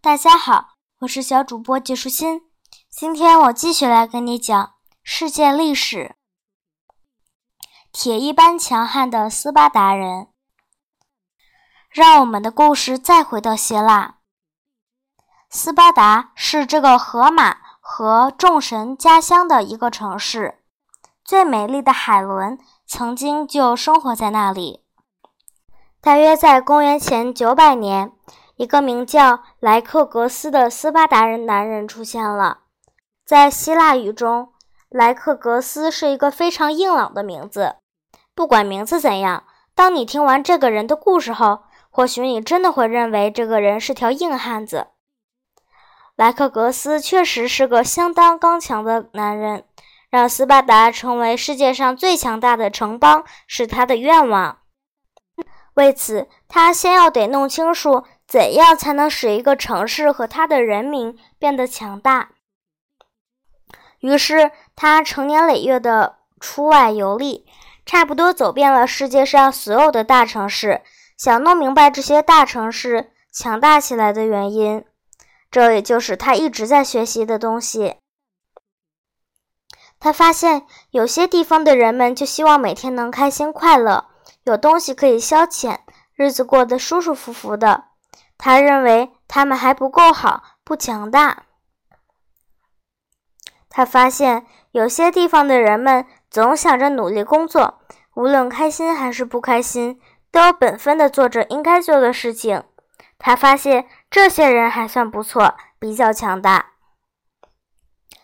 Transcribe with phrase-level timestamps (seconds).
[0.00, 2.42] 大家好，我是小主播季舒心。
[2.88, 6.14] 今天我继续来跟你讲世界历史。
[7.90, 10.28] 铁一般强悍的斯巴达人。
[11.90, 14.18] 让我们的故事再回到希腊。
[15.50, 20.62] 斯巴达是这个荷马和众神家乡的一个城市，
[21.24, 22.56] 最美丽的海伦
[22.86, 24.84] 曾经就生活在那里。
[26.00, 28.12] 大约在公元前九百年，
[28.58, 32.58] 一个名叫莱克格斯的斯巴达人男人出现了。
[33.24, 34.52] 在希腊语中，
[34.88, 37.76] 莱克格斯是一个非常硬朗的名字。
[38.34, 39.44] 不管名字怎样，
[39.76, 44.88] 当你听完这个人的故事后，或许你真的会认为这个人是条硬汉子。
[46.16, 49.62] 莱克格斯确实是个相当刚强的男人，
[50.10, 54.58] 让斯巴达成为世界上最强大的城邦是他的愿望。
[55.74, 62.32] 为此，他先要得弄清楚怎样才能使一个城市和他的人民变得强大。
[64.00, 67.46] 于是，他成年累月的出外游历，
[67.86, 70.82] 差不多走遍了世界上所有的大城市，
[71.16, 74.84] 想弄明白这些大城市强大起来的原因。
[75.50, 77.96] 这也就是他一直在学习的东西。
[79.98, 84.04] 他发现，有些地方的人们就希望每天能开心快乐。
[84.44, 85.78] 有东西可以消遣，
[86.14, 87.87] 日子过得舒舒服服的。
[88.38, 91.42] 他认为他们还不够好，不强大。
[93.68, 97.80] 他发现有些地方的人们总想着努力工作，
[98.14, 102.64] 无论开心还是不开心，都有本分的做着应该做的事情。
[103.18, 106.66] 他发现这些人还算不错，比较强大。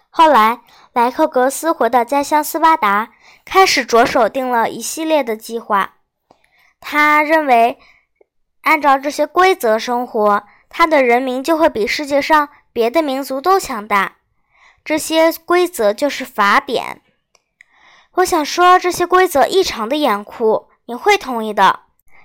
[0.08, 0.60] 后来，
[0.92, 3.10] 莱克格斯回到家乡斯巴达，
[3.44, 5.94] 开始着手定了一系列的计划。
[6.78, 7.80] 他认为，
[8.64, 14.16] 按照这些规则生活，他的人民就会比世界上别的民族都强大。
[14.84, 17.00] 这些规则就是法典。
[18.16, 21.80] 我想说，这些规则异常的严酷，你会同意的，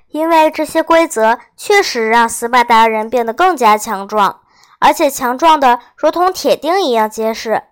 [0.09, 4.41] 因为这些规则确实让斯巴达人变得更加强壮，
[4.79, 7.63] 而且强壮的如同铁钉一样结实。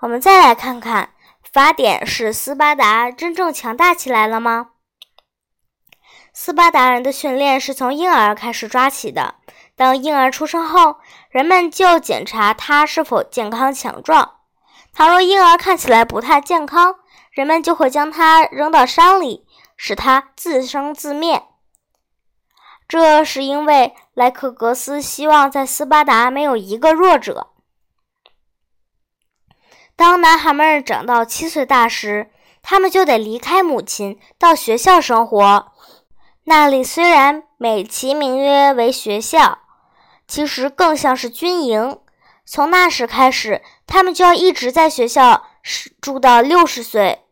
[0.00, 1.10] 我们再来看看，
[1.52, 4.70] 法典使斯巴达真正强大起来了吗？
[6.40, 9.34] 斯巴达人的训练是从婴儿开始抓起的。
[9.74, 10.98] 当婴儿出生后，
[11.30, 14.36] 人们就检查他是否健康强壮。
[14.94, 16.94] 倘若婴儿看起来不太健康，
[17.32, 21.42] 人们就会将他扔到山里，使他自生自灭。
[22.86, 27.48] 这是因为莱克格斯希望在斯巴达没有一个弱者。
[29.96, 32.30] 当男孩们长到七岁大时，
[32.62, 35.72] 他们就得离开母亲，到学校生活。
[36.48, 39.58] 那里虽然美其名曰为学校，
[40.26, 42.00] 其实更像是军营。
[42.46, 45.44] 从那时开始，他们就要一直在学校
[46.00, 47.26] 住到六十岁。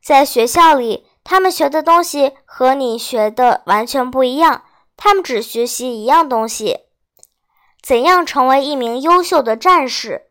[0.00, 4.62] 在学校里，他们学的东西和你学的完全不一样。
[4.96, 6.82] 他们只学习一样东西：
[7.82, 10.30] 怎样成为一名优秀的战士。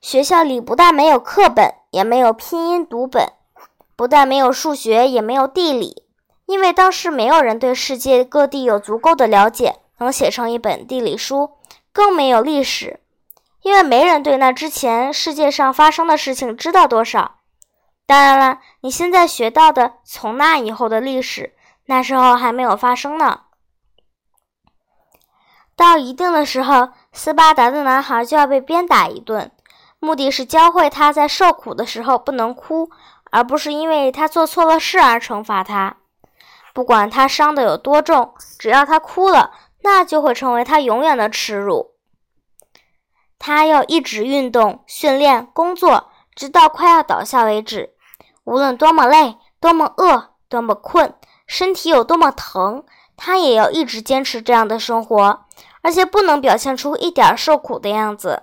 [0.00, 3.28] 学校里不但没有课本，也没有拼音读本；
[3.94, 6.02] 不但没有数学，也没有地理。
[6.46, 11.50] 因为当时没有人对世界各地有足够的了解，能写成一本地理书，
[11.92, 13.00] 更没有历史，
[13.62, 17.40] 因为没人对那之前世界上发生的事情知道多少。
[18.06, 21.54] 当然了，你现在学到的从那以后的历史，
[21.86, 23.40] 那时候还没有发生呢。
[25.74, 29.50] 到一定的时候，斯巴达的男孩就要被鞭打一顿，
[29.98, 32.88] 目的是教会他在受苦的时候不能哭，
[33.32, 35.96] 而不是因为他做错了事而惩罚他。
[36.76, 39.50] 不管他伤的有多重，只要他哭了，
[39.80, 41.92] 那就会成为他永远的耻辱。
[43.38, 47.94] 他要一直运动、训练、工作，直到快要倒下为止。
[48.44, 51.14] 无论多么累、多么饿、多么困，
[51.46, 52.84] 身体有多么疼，
[53.16, 55.46] 他也要一直坚持这样的生活，
[55.80, 58.42] 而且不能表现出一点受苦的样子。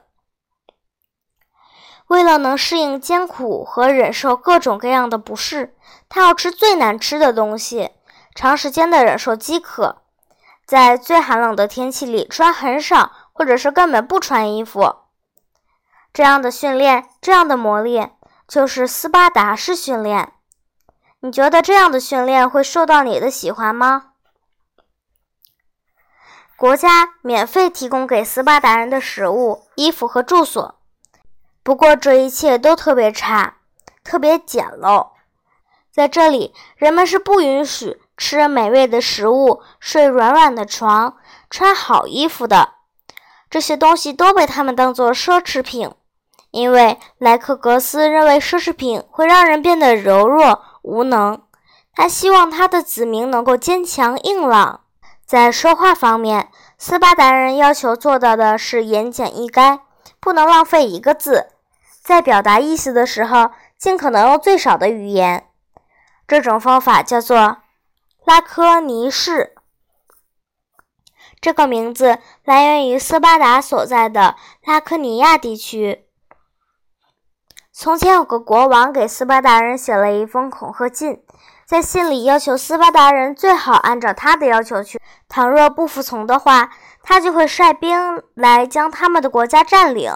[2.08, 5.76] 为了能适应艰苦和忍受各种各样的不适，
[6.10, 7.92] 他要吃最难吃的东西。
[8.36, 10.02] 长时间的忍受饥渴，
[10.66, 14.96] 在最寒冷的天气里穿很少，或者是根本不穿衣服。
[16.12, 18.16] 这样的训练，这样的磨练，
[18.48, 20.34] 就是斯巴达式训练。
[21.22, 24.10] 你觉得这样的训练会受到你的喜欢吗？
[26.56, 30.80] 国家免费提供给斯巴达人的食物、衣服和住所，
[31.64, 33.58] 不过这一切都特别差，
[34.04, 35.10] 特别简陋。
[35.92, 41.18] 在这里，人们是不允许吃美味的食物，睡软软的床，
[41.50, 42.70] 穿好衣服的。
[43.50, 45.92] 这些东西都被他们当作奢侈品，
[46.52, 51.42] 因为莱克格斯认为奢侈品会让人变得柔弱无能。
[51.96, 54.82] 他希望他的子民能够坚强硬朗。
[55.26, 59.80] 在说话方面，斯巴达人要求做到的是言简意赅，
[60.20, 61.48] 不能浪费一个字。
[62.02, 65.48] 在表达意思的时候，尽可能用最少的语言。
[66.28, 67.58] 这种方法叫做
[68.26, 69.54] 拉科尼市。
[71.42, 76.06] 这个名字来源于斯巴达所在的拉科尼亚地区。
[77.74, 81.22] 从前有个国王给斯巴达人写了一封恐吓信，
[81.66, 86.72] 在信里要求斯巴达人最好按照他的要求去，倘若不服从的话，
[87.02, 90.14] 他就会率兵来将他们的国家占领，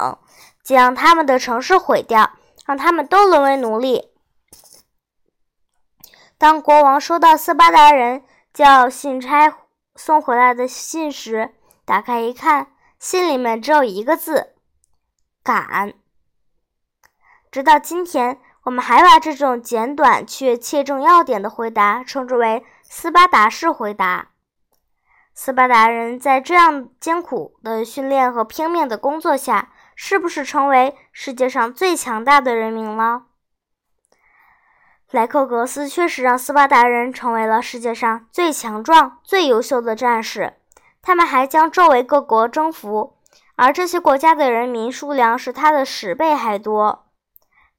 [0.63, 2.31] 将他们的城市毁掉，
[2.65, 4.11] 让他们都沦为奴隶。
[6.39, 8.23] 当国王收到斯巴达人
[8.53, 9.57] 叫信差。
[9.95, 12.67] 送回来的信时，打开一看，
[12.99, 14.53] 信里面只有一个字
[15.43, 15.93] “敢”。
[17.49, 24.27] 直到今天，我们还把这种简短却切中要点的回答称之为“斯巴达式回答”。
[25.33, 33.26] 斯巴达人在这样艰苦的训练和拼命的工作下，是不是成为世界上最强大的人民了？
[35.11, 40.55] 莱克格斯确实让斯巴达人成为了世界上最强壮、最优秀的战士。
[41.01, 43.15] 他们还将周围各国征服，
[43.55, 47.05] 而这些国家的人民数量是他的十倍还多。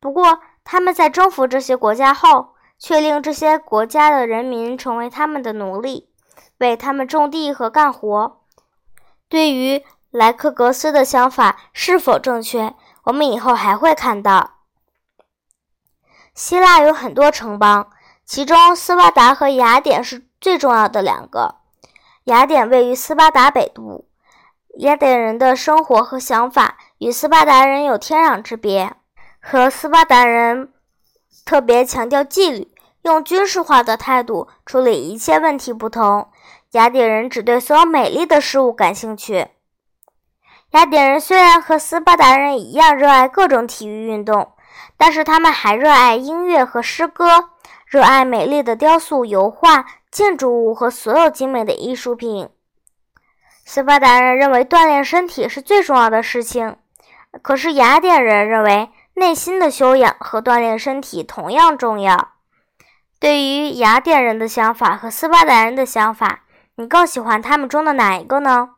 [0.01, 6.09] 不过，他们在征服这些国家后，却令这些国家的人民成为他们的奴隶，
[6.59, 8.41] 为他们种地和干活。
[9.29, 12.75] 对于莱克格斯的想法是否正确，
[13.05, 14.58] 我们以后还会看到。
[16.39, 17.91] 希腊有很多城邦，
[18.25, 21.57] 其中斯巴达和雅典是最重要的两个。
[22.27, 24.07] 雅典位于斯巴达北部，
[24.79, 28.95] 雅典人的生活和想法与斯巴达人有天壤之别。
[29.41, 30.73] 和斯巴达人
[31.45, 36.29] 特别强调纪律，用军事化的态度处理一切问题不同，
[36.71, 39.49] 雅典人只对所有美丽的事物感兴趣。
[40.71, 44.53] 雅典人虽然和斯巴达人一样热爱各种体育运动。
[44.99, 47.51] 但是他们还热爱音乐和诗歌，
[47.87, 52.51] 热爱美丽的雕塑、油画、建筑物和所有精美的艺术品。
[53.65, 56.77] 斯巴达人认为锻炼身体是最重要的事情，
[57.43, 62.33] 可是雅典人认为内心的修养和锻炼身体同样重要。
[63.21, 66.41] 对于雅典人的想法和斯巴达人的想法，
[66.75, 68.71] 你更喜欢他们中的哪一个呢？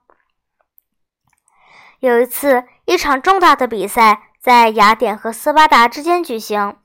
[2.01, 4.30] 有一次，一场重大的比赛。
[4.43, 6.77] 在雅典和斯巴达之间举行。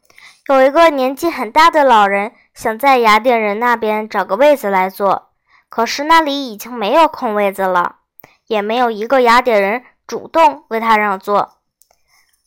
[0.50, 5.30] 有一个年纪很大的老人想在雅典人那边找个位子来坐，
[5.70, 8.00] 可是那里已经没有空位子了，
[8.48, 11.60] 也没有一个雅典人主动为他让座。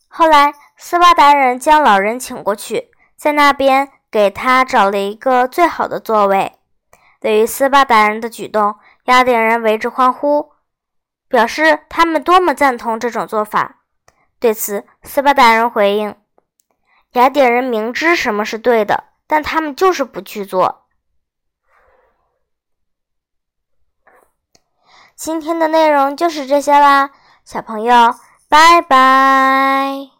[0.09, 6.53] 后来，斯巴达人将老人请过去，在那边给他找了一个最好的座位。
[7.19, 10.53] 对于斯巴达人的举动，雅典人为之欢呼，
[11.29, 13.78] 表示他们多么赞同这种做法。
[14.41, 16.15] 对此，斯巴达人回应
[17.15, 20.87] ：“雅典人明知什么是对的，但他们就是不去做。”
[25.17, 27.11] 今天的内容就是这些啦，
[27.45, 28.15] 小朋友，
[28.49, 30.18] 拜拜。